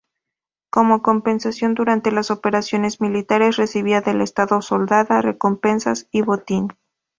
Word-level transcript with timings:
Como 0.71 1.03
compensación 1.03 1.75
durante 1.75 2.11
las 2.11 2.31
operaciones 2.31 3.01
militares 3.01 3.57
recibía 3.57 4.01
del 4.01 4.21
Estado 4.21 4.59
soldada, 4.63 5.21
recompensas 5.21 6.07
y 6.11 6.23
botín. 6.23 6.69